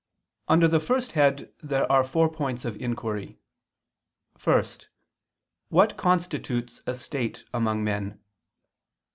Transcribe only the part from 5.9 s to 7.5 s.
constitutes a state